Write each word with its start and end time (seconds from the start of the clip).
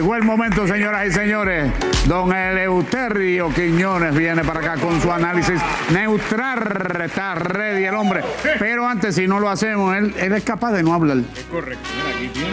Llegó 0.00 0.16
el 0.16 0.22
momento, 0.22 0.66
señoras 0.66 1.06
y 1.08 1.12
señores. 1.12 1.70
Don 2.06 2.34
Eleuterio 2.34 3.52
Quiñones 3.52 4.14
viene 4.14 4.42
para 4.42 4.60
acá 4.60 4.76
con 4.80 4.98
su 5.02 5.12
análisis 5.12 5.60
neutral. 5.90 7.02
Está 7.04 7.34
ready 7.34 7.84
el 7.84 7.94
hombre. 7.94 8.24
Pero 8.58 8.88
antes, 8.88 9.14
si 9.14 9.28
no 9.28 9.38
lo 9.38 9.50
hacemos, 9.50 9.94
él, 9.94 10.14
él 10.16 10.32
es 10.32 10.42
capaz 10.42 10.72
de 10.72 10.82
no 10.82 10.94
hablar. 10.94 11.18
Es 11.36 11.44
correcto. 11.44 11.86
Mira, 11.94 12.16
aquí 12.16 12.28
tiene. 12.28 12.48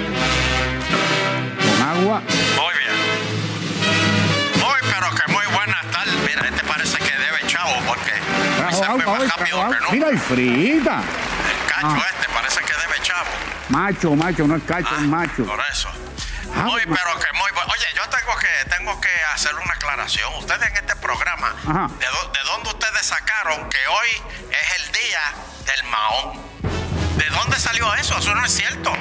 Con 1.80 1.88
agua. 2.04 2.20
Muy 2.20 2.73
bien. 2.80 2.96
Muy, 4.59 4.79
pero 4.91 5.09
que 5.16 5.32
muy 5.32 5.45
buenas 5.55 5.86
tardes. 5.89 6.16
Mira, 6.27 6.50
este 6.50 6.64
parece 6.68 6.98
que 6.98 7.05
debe 7.05 7.48
chavo 7.48 7.71
porque 7.88 8.11
Trajo 8.57 8.71
se 8.77 8.84
fue 8.84 8.88
agua 8.88 9.14
hoy, 9.14 9.20
más 9.20 9.27
trajo 9.27 9.39
rápido 9.39 9.61
agua. 9.61 9.70
que 9.70 9.79
nunca. 9.79 9.93
Mira, 9.93 10.11
y 10.11 10.18
frita. 10.18 10.98
El 11.00 11.71
cacho 11.71 11.88
Ah. 11.95 12.05
este 12.14 12.27
parece 12.34 12.59
que 12.59 12.73
debe 12.73 13.02
chavo. 13.04 13.29
Macho, 13.70 14.16
macho, 14.18 14.45
no 14.48 14.57
es 14.57 14.64
cacho, 14.64 14.89
Ah, 14.91 14.98
es 15.02 15.07
macho. 15.07 15.45
Por 15.45 15.59
eso. 15.71 15.88
Ah, 16.55 16.64
Muy, 16.64 16.81
pero 16.85 17.20
que 17.20 17.34
muy 17.38 17.52
bueno. 17.53 17.72
Oye, 17.73 17.85
yo 17.95 18.03
tengo 18.09 18.35
que, 18.38 18.70
tengo 18.70 19.02
que 19.02 19.09
hacer 19.34 19.53
una 19.55 19.73
aclaración. 19.73 20.34
Ustedes 20.35 20.70
en 20.70 20.77
este 20.77 20.95
programa, 20.98 21.53
Ajá. 21.67 21.88
¿de, 21.99 22.05
dó- 22.08 22.31
de 22.31 22.39
dónde 22.45 22.70
ustedes 22.70 23.05
sacaron 23.05 23.70
que 23.70 23.77
hoy 23.88 24.08
es 24.52 24.80
el 24.86 24.91
día 24.91 25.22
del 25.66 25.84
Mahón? 25.86 26.41
¿De 27.17 27.25
dónde 27.30 27.58
salió 27.59 27.94
eso? 27.95 28.17
Eso 28.17 28.34
no 28.36 28.45
es 28.45 28.53
cierto. 28.53 28.91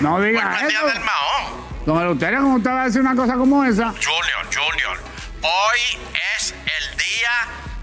No 0.00 0.14
Hoy 0.16 0.28
diga 0.30 0.44
no 0.44 0.56
es 0.56 0.62
el 0.62 0.68
día 0.68 0.82
del 0.82 1.00
Mahón. 1.00 1.62
Don 1.86 1.98
Eleuterio, 2.00 2.40
¿cómo 2.40 2.56
usted 2.56 2.70
va 2.70 2.82
a 2.82 2.84
decir 2.86 3.00
una 3.00 3.14
cosa 3.16 3.34
como 3.34 3.64
esa? 3.64 3.88
Junior, 3.88 4.46
Junior, 4.54 4.98
hoy 5.42 5.98
es 6.36 6.52
el 6.52 6.96
día 6.96 7.30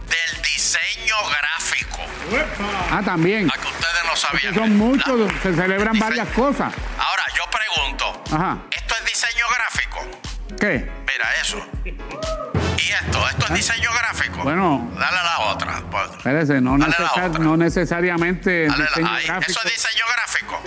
del 0.07 0.41
diseño 0.41 1.16
gráfico. 1.30 1.99
Ah, 2.91 3.02
también. 3.04 3.49
A 3.52 3.54
que 3.57 3.68
ustedes 3.68 4.04
no 4.05 4.16
sabían. 4.16 4.54
Son 4.55 4.77
muchos, 4.77 5.32
se 5.43 5.54
celebran 5.54 5.98
varias 5.99 6.27
cosas. 6.30 6.73
Ahora, 6.98 7.23
yo 7.35 7.43
pregunto, 7.52 8.19
Ajá. 8.32 8.58
¿esto 8.72 8.96
es 8.96 9.06
diseño 9.06 9.46
gráfico? 9.56 10.00
¿Qué? 10.60 10.90
Mira 11.08 11.35
eso. 11.41 11.66
¿Y 11.85 12.91
esto? 12.91 13.30
¿Esto 13.30 13.46
es 13.48 13.54
diseño 13.54 13.91
gráfico? 13.94 14.38
Ah. 14.40 14.44
Bueno. 14.44 14.91
Dale 14.99 15.18
a 15.18 15.24
la 15.24 15.40
otra. 15.40 15.82
Espérese, 16.18 16.62
no, 16.62 16.77
la 16.77 16.88
necesar- 16.88 17.30
otra. 17.30 17.44
no 17.44 17.58
necesariamente 17.58 18.68
Dale 18.68 18.84
la- 18.84 18.86
diseño 18.90 19.10
ahí. 19.13 19.26
gráfico. 19.26 19.52
¿Eso 19.52 19.68
es 19.68 19.74
diseño 19.76 20.05
gráfico? 20.16 20.62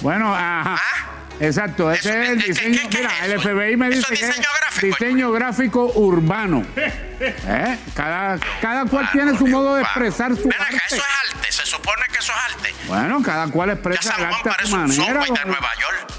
Bueno, 0.00 0.34
ajá. 0.34 0.74
¿Ah? 0.76 1.04
Exacto, 1.40 1.92
ese 1.92 2.08
Eso- 2.10 2.18
es 2.22 2.28
el 2.30 2.38
¿qué- 2.38 2.42
qué- 2.44 2.48
diseño. 2.52 2.78
qué- 2.82 2.88
qué 2.88 2.98
mira, 2.98 3.24
el? 3.26 3.32
FBI 3.40 3.76
me 3.76 3.88
dice 3.90 4.00
es 4.00 4.06
que 4.08 4.14
es 4.14 4.20
diseño 4.28 4.48
gráfico. 4.60 4.86
diseño 4.98 5.30
gráfico 5.32 5.84
urbano. 5.94 6.64
¿Eh? 6.76 7.78
Cada, 7.94 8.38
cada 8.60 8.84
cual 8.86 9.04
Urbano, 9.04 9.10
tiene 9.12 9.38
su 9.38 9.46
modo 9.46 9.76
de 9.76 9.82
expresar 9.82 10.34
su 10.34 10.48
acá, 10.48 10.64
arte. 10.64 10.76
eso 10.88 10.96
es 10.96 11.02
arte. 11.34 11.52
Se 11.52 11.66
supone 11.66 12.02
que 12.12 12.18
eso 12.18 12.32
es 12.32 12.54
arte. 12.54 12.74
Bueno, 12.88 13.22
cada 13.22 13.46
cual 13.48 13.68
Ya 13.68 13.74
expresa 13.74 14.02
San 14.02 14.18
el 14.20 14.26
arte 14.34 14.50
a 14.50 14.66
su 14.66 14.74
un 14.74 14.80
manera. 14.80 15.04
subway 15.24 15.30
de 15.38 15.44
Nueva 15.44 15.70
York. 15.80 16.12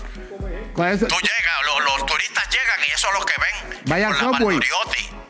¿Cuál 0.79 0.93
es? 0.93 0.99
Tú 1.01 1.07
llegas, 1.19 1.55
lo- 1.65 1.79
los 1.81 2.05
turistas 2.05 2.47
llegan 2.49 2.79
y 2.87 2.91
eso 2.91 3.07
es 3.09 3.19
lo 3.19 3.25
que 3.25 3.33
ven. 3.37 3.81
Vaya 3.85 4.07
al 4.07 4.15
subway. 4.15 4.59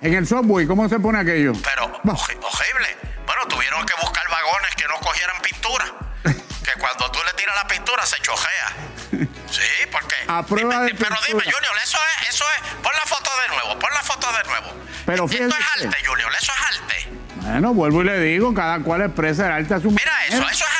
En 0.03 0.13
el 0.13 0.27
subway, 0.27 0.67
¿cómo 0.67 0.87
se 0.87 0.99
pone 0.99 1.17
aquello? 1.17 1.53
Pero 1.63 1.85
horrible. 1.85 2.97
Bueno, 3.25 3.47
tuvieron 3.47 3.83
que 3.83 3.93
buscar 3.99 4.29
vagones 4.29 4.75
que 4.75 4.85
no 4.87 4.95
cogieran 4.99 5.41
pintura. 5.41 5.85
que 6.23 6.79
cuando 6.79 7.09
tú 7.11 7.19
le 7.25 7.33
tiras 7.33 7.55
la 7.55 7.67
pintura 7.67 8.05
se 8.05 8.17
chojea. 8.21 8.67
Sí, 9.49 9.65
porque. 9.91 10.15
A 10.27 10.43
prueba 10.45 10.83
dime- 10.83 10.91
de 10.91 10.93
Pero 11.03 11.15
dime. 11.27 11.41
Junior, 11.41 11.73
eso 11.83 11.97
es, 12.21 12.29
eso 12.29 12.45
es. 12.55 12.73
Pon 12.83 12.91
la 12.93 13.05
foto 13.07 13.31
de 13.41 13.47
nuevo, 13.55 13.79
pon 13.79 13.89
la 13.91 14.03
foto 14.03 14.27
de 14.31 14.43
nuevo. 14.43 14.67
Pero 15.07 15.25
Esto 15.25 15.35
es 15.47 15.83
arte, 15.83 16.05
Junior, 16.05 16.31
eso 16.39 16.51
es 16.53 16.77
arte. 16.77 17.07
Bueno, 17.37 17.73
vuelvo 17.73 18.01
y 18.03 18.05
le 18.05 18.19
digo, 18.19 18.53
cada 18.53 18.79
cual 18.81 19.01
expresa 19.01 19.47
el 19.47 19.51
arte 19.53 19.73
a 19.73 19.79
su 19.79 19.89
Mira 19.89 20.11
manera. 20.11 20.27
eso, 20.37 20.47
eso 20.51 20.65
es 20.65 20.71
arte. 20.71 20.78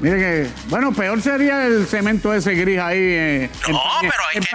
Mire 0.00 0.16
que, 0.16 0.50
bueno, 0.66 0.92
peor 0.92 1.20
sería 1.20 1.66
el 1.66 1.86
cemento 1.88 2.32
ese 2.32 2.54
gris 2.54 2.78
ahí. 2.78 2.98
Eh, 3.00 3.50
No, 3.68 3.78
empañe- 4.00 4.10
pero 4.10 4.26
hay 4.28 4.34
que. 4.40 4.48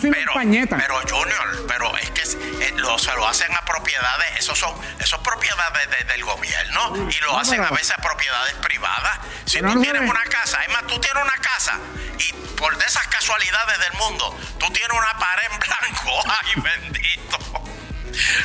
Sin 0.00 0.12
pero, 0.12 0.32
empañeta. 0.32 0.76
pero 0.76 0.94
Junior, 1.08 1.64
pero 1.66 1.96
es 1.96 2.10
que 2.10 2.20
eh, 2.66 2.72
lo, 2.76 2.98
se 2.98 3.10
lo 3.14 3.26
hacen 3.26 3.50
a 3.54 3.64
propiedades, 3.64 4.26
esos 4.38 4.58
son, 4.58 4.74
esos 4.98 5.18
propiedades 5.20 5.88
de- 5.90 6.04
del 6.12 6.22
gobierno 6.24 7.08
y 7.10 7.18
lo 7.20 7.32
No, 7.32 7.38
hacen 7.38 7.56
pero- 7.62 7.68
a 7.68 7.76
veces 7.76 7.92
a 7.92 8.02
propiedades 8.02 8.52
privadas. 8.56 9.20
Si 9.46 9.58
tú 9.60 9.64
no 9.66 9.80
tienes 9.80 10.02
una 10.02 10.22
casa, 10.24 10.62
es 10.64 10.68
más, 10.72 10.86
tú 10.86 10.98
tienes 11.00 11.22
una 11.22 11.36
casa 11.40 11.78
y 12.18 12.32
por 12.58 12.76
de 12.76 12.84
esas 12.84 13.06
casualidades 13.06 13.78
del 13.78 13.92
mundo, 13.98 14.38
tú 14.58 14.66
tienes 14.70 14.90
una 14.92 15.18
pared 15.18 15.44
en 15.50 15.58
blanco, 15.60 16.12
ay 16.44 16.62
bendito. 16.62 17.38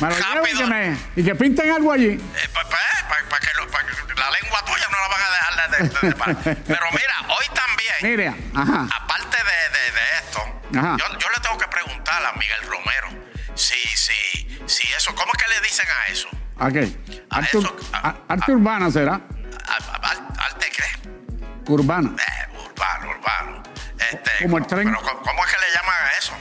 Me 0.00 0.08
lo 0.08 0.46
y 0.46 0.56
que, 0.56 0.64
me- 0.66 0.96
y 1.16 1.24
que 1.24 1.34
pinten 1.34 1.70
algo 1.70 1.92
allí. 1.92 2.12
Eh, 2.12 2.48
pa- 2.54 2.62
pa- 2.64 2.78
pa- 3.08 3.28
pa 3.28 3.40
que 3.40 3.48
lo- 3.58 3.68
pa 3.68 3.80
que 3.84 4.14
la 4.14 4.30
lengua 4.30 4.64
tuya 4.64 4.75
la 5.08 5.14
van 5.14 5.22
a 5.22 5.30
dejar 5.30 5.70
de, 5.70 5.88
de- 5.88 6.56
Pero 6.66 6.86
mira, 6.92 7.14
hoy 7.28 7.46
también. 7.54 7.94
Mire, 8.02 8.28
ajá. 8.54 8.88
Aparte 8.94 9.36
de, 9.36 10.18
esto, 10.18 10.60
Ajá. 10.78 10.96
yo, 10.98 11.18
yo 11.18 11.28
le 11.30 11.40
tengo 11.40 11.58
que 11.58 11.68
preguntar 11.68 12.24
a 12.24 12.32
Miguel 12.32 12.62
Romero 12.68 13.08
si, 13.54 13.74
si, 13.96 14.58
si 14.66 14.88
eso, 14.92 15.14
¿cómo 15.14 15.32
es 15.36 15.42
que 15.42 15.50
le 15.50 15.60
dicen 15.60 15.86
a 15.88 16.06
eso? 16.12 16.28
¿A 16.58 16.70
qué? 16.70 16.96
A 17.30 17.36
Arte, 17.38 17.58
eso, 17.58 17.76
a- 17.92 18.08
a- 18.08 18.16
arte 18.28 18.52
urbana 18.52 18.90
será. 18.90 19.14
¿A- 19.14 19.96
a- 19.96 20.10
al- 20.10 20.28
¿Arte 20.38 20.70
qué? 20.70 21.70
Urbana. 21.72 22.10
Eh, 22.18 22.56
urbano, 22.64 23.10
urbano. 23.10 23.62
Este, 23.98 24.44
el 24.44 24.66
tren. 24.66 24.84
Pero 24.88 25.00
¿cómo, 25.02 25.20
cómo 25.22 25.44
es 25.44 25.52
que 25.54 25.60
le 25.60 25.72
llaman 25.74 25.94
a 26.02 26.10
eso? 26.18 26.32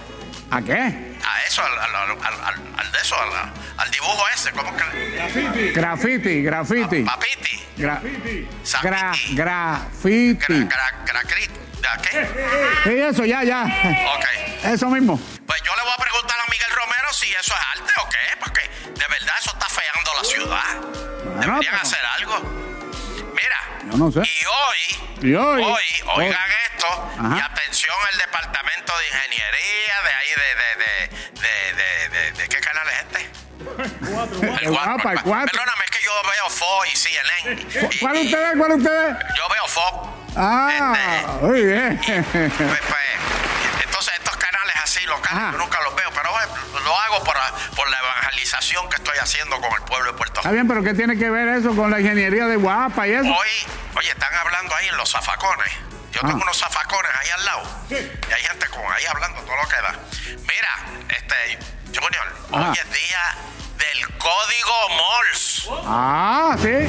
¿A 0.52 0.62
qué? 0.62 1.15
Eso, 1.56 1.64
al, 1.64 1.72
al, 1.80 1.96
al, 1.96 2.44
al- 2.44 2.80
al 2.80 2.92
de 2.92 2.98
eso, 3.00 3.16
al, 3.18 3.54
al 3.78 3.90
dibujo 3.92 4.26
ese, 4.36 4.52
¿cómo 4.52 4.76
que 4.76 4.84
le 4.84 5.72
Graffiti, 5.72 6.42
graffiti. 6.44 7.04
Papiti, 7.04 7.64
Gra, 7.78 8.02
gra, 8.04 8.44
Sapiti, 8.62 9.36
graffiti. 9.36 10.36
gra, 10.66 10.92
gra, 11.06 11.06
gra- 11.06 11.24
cri- 11.24 11.50
¿a 11.90 11.98
qué? 12.02 12.28
Sí, 12.84 12.90
eso, 13.00 13.24
ya, 13.24 13.44
ya. 13.46 13.64
Ok. 13.64 14.66
Eso 14.66 14.90
mismo. 14.90 15.18
Pues 15.48 15.62
yo 15.64 15.74
le 15.78 15.82
voy 15.84 15.92
a 15.98 16.02
preguntar 16.04 16.38
a 16.46 16.52
Miguel 16.52 16.70
Romero 16.72 17.14
si 17.14 17.32
eso 17.32 17.54
es 17.56 17.80
arte 17.80 17.94
o 18.04 18.10
qué, 18.10 18.38
porque 18.42 18.62
de 18.90 19.08
verdad 19.08 19.36
eso 19.40 19.52
está 19.54 19.68
feando 19.70 20.12
la 20.18 20.24
ciudad. 20.26 21.40
Deberían 21.40 21.60
pero- 21.72 21.82
hacer 21.84 22.00
algo. 22.18 22.75
Mira, 23.84 23.92
Yo 23.92 23.98
no 23.98 24.12
sé. 24.12 24.20
y 24.20 24.46
hoy, 24.46 25.30
Y 25.30 25.36
hoy- 25.36 25.64
oigan 25.64 26.08
hoy. 26.18 26.36
esto, 26.74 27.12
Ajá. 27.20 27.38
y 27.38 27.40
atención 27.42 27.96
al 28.12 28.18
departamento 28.18 28.94
de 28.98 29.08
ingeniería 29.08 29.96
de 30.04 30.14
ahí 30.14 30.30
de, 30.30 30.56
de, 30.56 31.76
de, 31.76 32.10
de, 32.10 32.32
de, 32.34 32.48
¿qué 32.50 32.60
canal 32.60 32.88
es 32.90 33.00
este? 33.00 33.30
El 34.66 34.72
guapa, 34.72 35.12
el 35.14 35.22
cuatro. 35.22 35.52
Perdóname, 35.52 35.84
es 35.86 35.92
que 35.92 36.04
yo 36.04 36.12
veo 36.30 36.50
Fox 36.50 36.94
y 36.94 36.98
CNN. 36.98 37.62
Y- 37.96 38.00
¿Cuál 38.00 38.16
ustedes? 38.18 38.54
¿Cuál 38.58 38.72
ustedes? 38.74 39.16
Yo 39.38 39.50
veo 39.50 39.68
Fox. 39.68 40.10
Ah, 40.38 40.94
Este, 40.94 41.28
muy 41.46 41.62
bien. 41.64 42.02
pues, 42.06 42.24
pues, 42.28 43.84
entonces 43.86 44.14
estos 44.16 44.36
canales 44.38 44.76
así 44.84 45.06
locales 45.06 45.52
yo 45.54 45.58
nunca 45.58 45.80
los 45.82 45.96
veo, 45.96 46.10
pero 46.12 46.30
lo 46.84 47.00
hago 47.00 47.24
la 47.24 47.54
evangelización 48.56 48.90
que 48.90 48.96
estoy 48.98 49.18
haciendo 49.22 49.56
con 49.58 49.72
el 49.74 49.82
pueblo 49.84 50.12
de 50.12 50.18
Puerto 50.18 50.40
Está 50.40 50.50
Rico. 50.50 50.54
bien, 50.54 50.68
pero 50.68 50.84
¿qué 50.84 50.94
tiene 50.94 51.18
que 51.18 51.30
ver 51.30 51.48
eso 51.50 51.76
con 51.76 51.92
la 51.92 52.00
ingeniería 52.00 52.46
de 52.48 52.56
guapa 52.56 53.08
y 53.08 53.12
eso? 53.12 53.24
Hoy, 53.30 53.50
oye, 53.98 54.10
están 54.10 54.34
hablando 54.36 54.76
ahí 54.76 54.88
en 54.88 54.98
los 54.98 55.10
zafacones. 55.12 55.72
Yo 56.12 56.22
tengo 56.22 56.38
Ah. 56.40 56.44
unos 56.44 56.58
zafacones 56.58 57.12
ahí 57.20 57.30
al 57.38 57.46
lado. 57.46 57.64
Y 57.90 57.94
hay 58.34 58.42
gente 58.44 58.68
con 58.70 58.80
ahí 58.94 59.06
hablando 59.06 59.42
todo 59.42 59.56
lo 59.62 59.68
que 59.68 59.76
da. 59.76 59.96
Mira, 60.48 61.10
este, 61.10 62.00
Junior, 62.00 62.36
hoy 62.52 62.78
es 62.78 62.92
día 62.94 63.36
del 63.78 64.18
código 64.18 64.90
Morse. 64.90 65.70
Ah, 65.86 66.56
sí. 66.62 66.88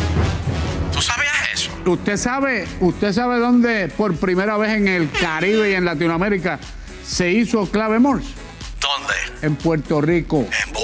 ¿Tú 0.93 1.03
sabías 1.03 1.35
eso? 1.53 1.71
¿Usted 1.85 2.17
sabe, 2.17 2.67
usted 2.81 3.13
sabe 3.13 3.39
dónde 3.39 3.89
por 3.89 4.17
primera 4.17 4.57
vez 4.57 4.71
en 4.73 4.89
el 4.89 5.11
Caribe 5.11 5.71
y 5.71 5.75
en 5.75 5.85
Latinoamérica 5.85 6.59
se 7.07 7.29
hizo 7.31 7.69
clave 7.71 7.99
Morse? 7.99 8.29
¿Dónde? 8.81 9.15
En 9.43 9.57
Puerto 9.57 10.01
Rico. 10.01 10.47
Embute. 10.65 10.76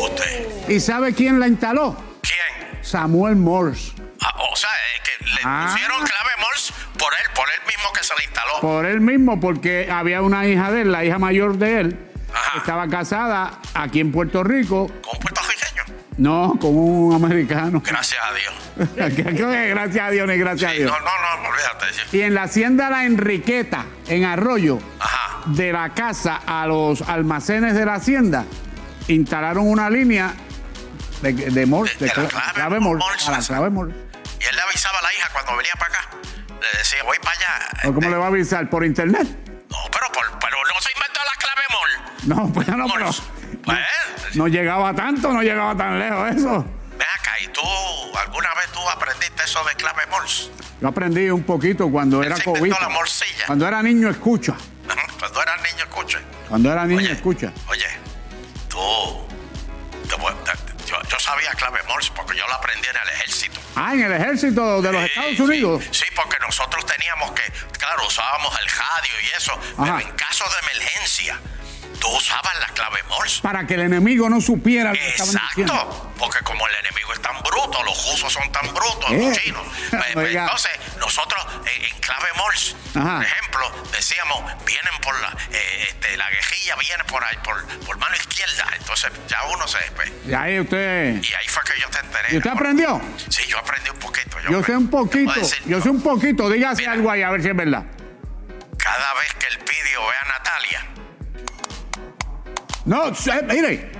¿Y 0.69 0.81
sabe 0.81 1.13
quién 1.15 1.41
la 1.41 1.49
instaló? 1.49 1.97
¿Quién? 2.23 2.83
Samuel 2.85 3.37
Morse. 3.37 3.93
Ah, 4.21 4.35
o 4.53 4.57
sea, 4.57 4.71
es 4.97 5.01
que 5.19 5.25
le 5.25 5.41
Ah. 5.45 5.69
pusieron 5.71 5.99
clave 5.99 6.31
Morse 6.41 6.73
por 6.99 7.13
él, 7.13 7.31
por 7.35 7.47
él 7.49 7.61
mismo 7.67 7.93
que 7.93 8.05
se 8.05 8.15
le 8.17 8.25
instaló. 8.25 8.61
Por 8.61 8.87
él 8.87 9.01
mismo, 9.01 9.41
porque 9.41 9.89
había 9.91 10.23
una 10.23 10.47
hija 10.47 10.71
de 10.71 10.83
él, 10.83 10.93
la 10.93 11.05
hija 11.05 11.19
mayor 11.19 11.57
de 11.59 11.81
él, 11.81 11.99
Ajá. 12.33 12.59
estaba 12.59 12.89
casada 12.89 13.59
aquí 13.75 14.01
en 14.01 14.13
Puerto 14.13 14.45
Rico, 14.45 14.87
Con 14.87 15.15
un 15.15 15.21
puertorriqueño. 15.21 15.83
no 16.19 16.57
con 16.61 16.71
un 16.77 17.15
americano. 17.15 17.83
Gracias 17.85 18.21
a 18.23 18.33
Dios. 18.35 18.91
Gracias 18.97 20.05
a 20.07 20.11
Dios, 20.11 20.29
ni 20.29 20.37
gracias 20.37 20.71
a 20.71 20.75
Dios. 20.75 20.91
no, 20.91 20.99
no, 20.99 21.43
no, 21.43 21.49
olvídate. 21.49 21.87
sí. 22.11 22.17
Y 22.19 22.23
en 22.23 22.35
la 22.35 22.45
hacienda 22.45 22.89
La 22.91 23.05
Enriqueta, 23.05 23.85
en 24.07 24.25
Arroyo, 24.25 24.79
Ajá. 25.01 25.41
de 25.47 25.73
la 25.73 25.91
casa 25.91 26.41
a 26.47 26.67
los 26.67 27.03
almacenes 27.03 27.75
de 27.75 27.85
la 27.85 27.95
hacienda, 27.95 28.45
instalaron 29.09 29.67
una 29.69 29.91
línea 29.91 30.35
de, 31.23 31.33
de 31.33 31.67
Morse, 31.67 31.95
De- 31.99 32.07
de, 32.07 32.15
de 32.15 32.23
la 32.23 32.29
cla- 32.29 32.53
clave 32.53 32.81
Morse, 32.81 33.05
Morse, 33.09 33.29
a 33.29 33.39
la 33.39 33.45
clave 33.47 33.71
Morse. 33.71 33.95
Y 34.41 34.45
él 34.45 34.57
le 34.57 34.63
avisaba 34.63 34.99
a 34.99 35.03
la 35.03 35.13
hija 35.15 35.29
cuando 35.33 35.57
venía 35.57 35.73
para 35.79 35.95
acá. 35.95 36.09
Le 36.61 36.79
decía, 36.79 37.03
voy 37.05 37.17
para 37.23 37.37
allá. 37.37 37.69
¿O 37.85 37.87
¿Cómo 37.89 37.99
Este, 38.01 38.11
le 38.11 38.17
va 38.17 38.25
a 38.25 38.29
avisar? 38.29 38.69
¿Por 38.71 38.85
internet? 38.85 39.27
No, 39.71 39.79
pero, 39.91 40.07
por- 40.13 40.39
pero 40.39 40.57
no 40.75 40.81
se 40.81 40.91
inventó 40.95 41.21
la 41.27 41.37
clave 41.41 41.63
Morse. 41.71 42.27
No, 42.29 42.53
pues 42.55 42.69
no, 42.69 42.87
pero. 42.93 43.11
Pues, 43.65 43.79
no 44.37 44.49
llegaba 44.49 44.95
tanto, 44.95 45.33
no 45.33 45.43
llegaba 45.43 45.77
tan 45.77 45.99
lejos 45.99 46.31
eso. 46.37 46.65
ven 46.99 47.07
acá, 47.19 47.33
¿y 47.41 47.49
tú 47.49 47.61
alguna 48.19 48.53
vez 48.55 48.67
tú 48.73 48.81
aprendiste 48.91 49.45
eso 49.45 49.63
de 49.65 49.75
clave 49.77 50.07
Morse? 50.11 50.51
Yo 50.81 50.89
aprendí 50.89 51.31
un 51.31 51.45
poquito 51.45 51.89
cuando 51.91 52.21
Él 52.21 52.27
era 52.27 52.37
se 52.37 52.43
inventó 52.49 52.77
COVID. 52.77 52.83
la 52.83 52.89
morcilla. 52.89 53.47
Cuando 53.47 53.69
era 53.69 53.83
niño, 53.83 54.09
escucha. 54.11 54.55
Cuando 55.21 55.41
era 55.43 55.57
niño, 55.59 55.85
escuche. 55.85 56.19
Cuando 56.49 56.73
era 56.73 56.85
niño, 56.85 56.99
Oye, 57.01 57.13
escucha. 57.13 57.53
Oye, 57.69 57.87
tú. 58.69 58.79
Yo, 61.13 61.21
sabía 61.21 61.51
clave 61.53 61.83
Morse 61.85 62.11
porque 62.15 62.37
yo 62.37 62.47
la 62.49 62.55
aprendí 62.57 62.89
en 62.89 62.97
el 62.97 63.09
ejército. 63.11 63.61
Ah, 63.77 63.93
en 63.95 64.01
el 64.03 64.13
ejército 64.13 64.81
de 64.83 64.93
los 64.93 65.03
Sí, 65.03 65.09
Estados 65.09 65.37
sí, 65.37 65.43
Unidos. 65.43 65.85
Sí, 65.91 66.05
porque 66.17 66.37
nosotros 66.41 66.85
teníamos 66.87 67.33
que, 67.33 67.43
claro, 67.79 68.07
usábamos 68.07 68.59
el 68.61 68.69
radio 68.69 69.13
y 69.23 69.37
eso, 69.37 69.59
pero 69.79 69.95
Ajá. 69.95 70.03
en 70.03 70.11
caso 70.13 70.45
de 70.45 70.59
emergencia, 70.73 71.39
tú 72.03 72.09
usabas 72.17 72.59
la 72.59 72.67
clave 72.75 73.01
Morse. 73.09 73.41
Para 73.43 73.65
que 73.67 73.75
el 73.75 73.81
enemigo 73.83 74.29
no 74.29 74.41
supiera 74.41 74.91
lo 74.91 74.99
que. 74.99 75.09
Exacto, 75.11 76.13
porque 76.19 76.41
como 76.41 76.67
el 76.67 76.75
enemigo 76.85 77.13
es 77.13 77.23
tan 77.23 77.39
bruto, 77.43 77.81
los 77.85 77.97
rusos 78.11 78.33
son 78.33 78.51
tan 78.51 78.67
brutos, 78.75 79.11
Eh. 79.11 79.19
los 79.29 79.39
chinos. 79.39 79.63
pues, 79.91 80.05
pues, 80.13 80.27
Oiga. 80.29 80.43
entonces, 80.43 80.73
nosotros 80.99 81.47
en, 81.75 81.85
en 81.85 81.99
clave 82.01 82.29
Morse, 82.37 82.75
Ajá. 82.97 83.17
por 83.19 83.25
ejemplo, 83.25 83.73
decíamos, 83.93 84.43
vienen 84.67 84.93
por 85.01 85.19
la, 85.21 85.37
eh, 85.53 85.87
este, 85.89 86.17
la 86.17 86.29
quejilla 86.31 86.75
viene 86.77 87.05
por 87.05 87.23
ahí, 87.25 87.37
por, 87.45 87.65
por 87.87 87.97
mano 87.99 88.17
izquierda. 88.17 88.67
Entonces, 88.77 89.13
ya 89.29 89.45
uno 89.55 89.67
se 89.69 89.79
pues, 89.95 90.11
Y 90.27 90.35
ahí 90.35 90.59
usted. 90.59 91.23
Y 91.23 91.35
ahí 91.35 91.47
fue 91.49 91.63
que 91.65 91.81
yo 91.81 91.89
te 91.89 91.99
enteré. 92.01 92.29
¿Y 92.35 92.37
usted 92.39 92.51
aprendió? 92.51 93.01
Sí, 93.29 93.45
yo 93.47 93.59
aprendí 93.59 93.91
un 93.91 93.99
poquito. 94.01 94.39
Yo 94.51 94.63
sé 94.65 94.77
un 94.77 94.91
poquito. 94.91 95.33
decir, 95.35 95.63
Yo 95.67 95.81
sé 95.81 95.89
un 95.89 96.03
poquito. 96.03 96.51
Dígase 96.51 96.79
Mira. 96.83 96.93
algo 96.93 97.11
ahí 97.13 97.23
a 97.23 97.31
ver 97.31 97.43
si 97.43 97.49
es 97.49 97.57
verdad. 97.57 97.85
Cada 98.77 99.15
vez 99.15 99.33
que 99.35 99.47
el 99.47 99.59
pidio 99.59 100.01
ve 100.07 100.15
a 100.21 100.29
Natalia, 100.29 100.87
No, 102.93 103.15
se- 103.15 103.43
mire. 103.45 103.91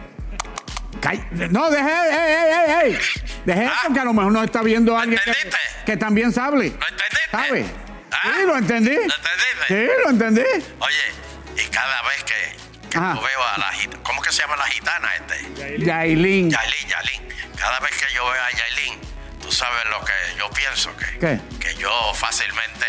No, 1.51 1.71
deje, 1.71 1.91
ey, 1.91 2.15
ey, 2.15 2.53
ey, 2.53 2.93
ey. 2.93 2.99
Deje 3.47 3.65
Ah. 3.67 3.73
eso 3.85 3.93
que 3.95 4.01
a 4.01 4.05
lo 4.05 4.13
mejor 4.13 4.33
no 4.33 4.43
está 4.45 4.63
viendo 4.63 4.97
a 4.97 5.01
alguien 5.03 5.19
que, 5.25 5.31
entendiste? 5.31 5.59
que 5.87 5.97
también 5.97 6.31
sabe. 6.31 6.57
¿lo 6.57 6.63
entendiste? 6.89 7.31
¿Sabe? 7.31 7.65
¿Ah? 8.13 8.19
Sí, 8.37 8.43
lo 8.47 8.57
entendí. 8.59 8.95
¿Lo 8.95 9.03
entendiste? 9.03 9.67
Sí, 9.69 9.91
lo 10.05 10.11
entendí. 10.11 10.43
Oye, 10.79 11.65
y 11.65 11.69
cada 11.71 12.03
vez 12.03 12.23
que, 12.25 12.89
que 12.91 12.99
yo 12.99 13.23
veo 13.23 13.43
a 13.55 13.59
la 13.59 13.73
gitana, 13.73 14.03
¿cómo 14.03 14.21
que 14.21 14.31
se 14.31 14.43
llama 14.43 14.57
la 14.57 14.67
gitana 14.67 15.09
este? 15.17 15.79
Yailin. 15.87 16.51
Yailin, 16.51 16.89
Yailin. 16.89 17.29
Cada 17.59 17.81
vez 17.81 17.91
que 17.93 18.15
yo 18.15 18.25
veo 18.31 18.43
a 18.43 18.51
Yailin, 18.51 19.01
tú 19.41 19.51
sabes 19.51 19.87
lo 19.91 20.05
que 20.05 20.13
yo 20.39 20.51
pienso, 20.51 20.95
que, 20.99 21.19
¿Qué? 21.19 21.41
que 21.59 21.75
yo 21.77 21.91
fácilmente 22.15 22.87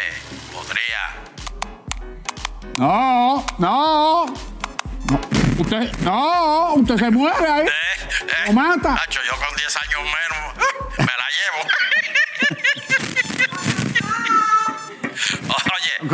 podría... 0.52 1.16
No, 2.78 3.46
no. 3.58 4.26
Usted, 5.58 5.92
no, 6.00 6.74
usted 6.76 6.98
se 6.98 7.12
muere 7.12 7.48
ahí. 7.48 7.68
Eh, 7.68 7.72
eh, 8.22 8.44
Lo 8.48 8.54
mata. 8.54 8.90
Nacho, 8.96 9.20
yo 9.26 9.36
con 9.38 9.56
10 9.56 9.78
años 9.78 10.02
menos 10.04 10.56
me 10.98 11.06
la 11.06 11.30
llevo. 11.38 11.70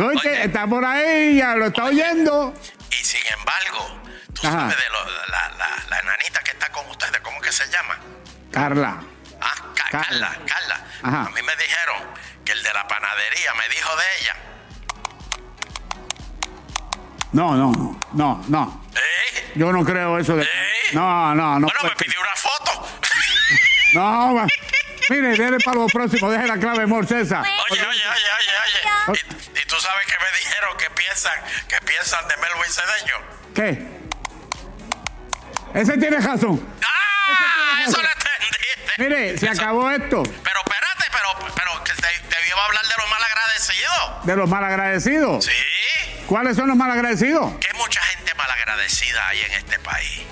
oye, 0.00 0.18
oye, 0.18 0.44
está 0.44 0.66
por 0.66 0.84
ahí, 0.84 1.36
ya 1.38 1.54
lo 1.56 1.66
está 1.66 1.84
oyendo. 1.84 2.54
y 2.90 2.94
sin 3.04 3.20
embargo, 3.38 4.00
tú 4.34 4.46
Ajá. 4.46 4.58
sabes 4.60 4.76
de 4.76 4.90
lo- 4.90 5.04
la, 5.28 5.48
la, 5.58 5.84
la 5.88 5.98
enanita 6.00 6.40
que 6.40 6.50
está 6.52 6.70
con 6.70 6.86
ustedes, 6.90 7.20
¿cómo 7.20 7.40
que 7.40 7.52
se 7.52 7.66
llama? 7.70 7.98
Carla. 8.52 9.00
Ah, 9.40 9.54
Ca- 9.74 9.88
Carla. 9.90 10.28
Carla, 10.28 10.46
Carla. 10.46 10.80
Ajá. 11.02 11.20
A 11.26 11.30
mí 11.30 11.42
me 11.42 11.56
dijeron 11.56 11.96
que 12.44 12.52
el 12.52 12.62
de 12.62 12.72
la 12.74 12.86
panadería 12.86 13.54
me 13.54 13.68
dijo 13.74 13.96
de 13.96 14.04
ella. 14.20 14.36
No, 17.32 17.54
no, 17.56 17.70
no, 17.72 18.00
no, 18.12 18.44
no. 18.48 18.84
¿Eh? 18.94 18.98
Yo 19.54 19.72
no 19.72 19.84
creo 19.84 20.18
eso 20.18 20.36
de. 20.36 20.42
¿Eh? 20.44 20.48
No, 20.92 21.34
no, 21.34 21.58
no. 21.58 21.66
bueno, 21.66 21.80
puede 21.80 21.90
me 21.90 21.96
pidió 21.96 22.20
una 22.20 22.34
foto. 22.36 22.88
No, 23.94 24.34
va. 24.34 24.46
Mire, 25.08 25.30
déle 25.36 25.58
para 25.64 25.78
lo 25.78 25.86
próximo, 25.88 26.30
deje 26.30 26.46
la 26.46 26.56
clave 26.58 26.86
esa. 27.10 27.40
Oye, 27.40 27.50
oye, 27.70 27.84
oye, 27.88 28.06
oye, 28.06 28.52
oye. 29.08 29.20
Y, 29.54 29.58
y 29.60 29.66
tú 29.66 29.74
sabes 29.80 30.06
que 30.06 30.14
me 30.22 30.38
dijeron 30.38 30.76
que 30.78 30.88
piensan, 30.90 31.32
que 31.68 31.80
piensan 31.80 32.28
de 32.28 32.36
Melvin 32.36 32.72
Cedeño. 32.72 33.16
¿Qué? 33.52 34.00
Ese 35.74 35.96
tiene 35.98 36.18
razón. 36.18 36.64
¡Ah! 36.84 37.82
Eso 37.86 38.00
lo 38.00 38.08
entendiste. 38.08 38.92
Mire, 38.98 39.38
se 39.38 39.46
Eso- 39.46 39.60
acabó 39.62 39.90
esto 39.90 40.22
Pero 40.22 40.60
espérate, 40.60 41.04
pero, 41.10 41.52
pero 41.56 41.84
que 41.84 41.92
te, 41.94 42.08
te 42.28 42.48
iba 42.48 42.60
a 42.62 42.66
hablar 42.66 42.84
de 42.86 42.94
los 42.96 43.10
mal 43.10 43.22
agradecidos. 43.24 44.26
de 44.26 44.36
los 44.36 44.48
malagradecidos. 44.48 45.44
Sí. 45.44 45.50
¿Cuáles 46.30 46.56
son 46.56 46.68
los 46.68 46.76
malagradecidos? 46.76 47.54
Que 47.56 47.76
mucha 47.76 48.00
gente 48.02 48.32
malagradecida 48.36 49.26
hay 49.26 49.40
en 49.40 49.50
este 49.50 49.78
país. 49.80 50.22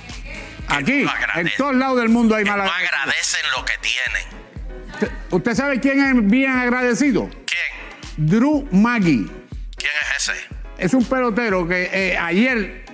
Aquí, 0.68 1.02
no 1.02 1.10
agradece. 1.10 1.50
en 1.50 1.56
todos 1.56 1.74
lados 1.74 1.98
del 1.98 2.08
mundo 2.08 2.36
hay 2.36 2.44
Que 2.44 2.50
no 2.50 2.56
malagradecidos. 2.56 2.92
agradecen 3.00 3.50
lo 3.56 3.64
que 3.64 3.72
tienen. 3.80 4.92
¿Usted- 4.94 5.10
¿Usted 5.30 5.54
sabe 5.56 5.80
quién 5.80 6.00
es 6.00 6.30
bien 6.30 6.52
agradecido? 6.52 7.28
¿Quién? 7.44 8.28
Drew 8.28 8.68
Maggi. 8.70 9.28
¿Quién 9.76 9.90
es 10.16 10.28
ese? 10.28 10.38
Es 10.78 10.94
un 10.94 11.04
pelotero 11.04 11.66
que 11.66 11.90
eh, 11.92 12.16
ayer 12.16 12.84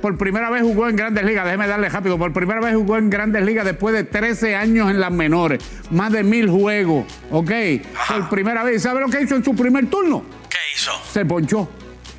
por 0.00 0.16
primera 0.16 0.48
vez 0.48 0.62
jugó 0.62 0.88
en 0.88 0.96
Grandes 0.96 1.22
Ligas. 1.22 1.44
Déjeme 1.44 1.66
darle 1.66 1.90
rápido. 1.90 2.16
Por 2.18 2.32
primera 2.32 2.60
vez 2.60 2.74
jugó 2.74 2.96
en 2.96 3.10
Grandes 3.10 3.42
Ligas 3.44 3.66
después 3.66 3.94
de 3.94 4.04
13 4.04 4.56
años 4.56 4.88
en 4.90 5.00
las 5.00 5.10
menores. 5.10 5.62
Más 5.90 6.12
de 6.12 6.22
mil 6.22 6.48
juegos. 6.48 7.04
¿Ok? 7.30 7.50
Ajá. 7.94 8.14
Por 8.14 8.28
primera 8.30 8.62
vez. 8.62 8.82
¿Sabe 8.82 9.00
lo 9.02 9.08
que 9.10 9.20
hizo 9.20 9.34
en 9.36 9.44
su 9.44 9.54
primer 9.54 9.90
turno? 9.90 10.24
¿Qué 10.48 10.56
hizo? 10.74 10.92
Se 11.12 11.26
ponchó. 11.26 11.70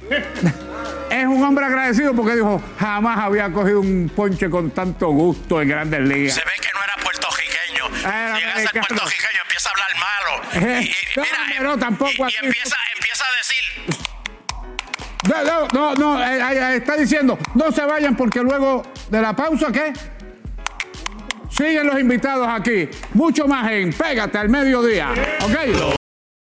es 1.09 1.25
un 1.25 1.43
hombre 1.43 1.65
agradecido 1.65 2.13
porque 2.15 2.35
dijo, 2.35 2.61
jamás 2.79 3.17
había 3.19 3.51
cogido 3.51 3.79
un 3.81 4.11
ponche 4.15 4.49
con 4.49 4.71
tanto 4.71 5.09
gusto 5.09 5.61
en 5.61 5.69
Grandes 5.69 6.01
Ligas. 6.01 6.35
Se 6.35 6.41
ve 6.41 6.51
que 6.61 6.69
no 6.73 6.83
era 6.83 6.95
puertorriqueño. 7.03 7.85
Era 7.99 8.35
Si 8.35 8.41
Llega 8.41 8.51
a 8.51 8.55
ser 8.59 8.69
americano. 8.69 8.85
puertorriqueño, 8.87 9.41
empieza 9.43 9.69
a 9.69 9.71
hablar 9.71 9.89
malo. 9.97 10.41
Y, 10.81 10.85
y- 10.85 10.95
no, 11.17 11.23
mira, 11.23 11.37
pero 11.57 11.77
tampoco 11.77 12.11
y- 12.29 12.45
empieza, 12.45 12.75
empieza 12.95 13.23
a 13.25 13.31
decir. 13.37 14.05
No, 15.27 15.43
no, 15.43 15.67
no, 15.73 15.95
no, 15.95 16.23
eh, 16.23 16.75
está 16.77 16.95
diciendo, 16.95 17.37
no 17.55 17.71
se 17.71 17.81
vayan 17.83 18.15
porque 18.15 18.41
luego 18.41 18.83
de 19.09 19.21
la 19.21 19.35
pausa, 19.35 19.71
¿qué? 19.71 19.91
Siguen 21.49 21.87
los 21.87 21.99
invitados 21.99 22.47
aquí. 22.47 22.89
Mucho 23.13 23.47
más 23.47 23.71
en 23.71 23.91
Pégate 23.93 24.37
al 24.37 24.49
mediodía. 24.49 25.11
¿Ok? 25.41 25.95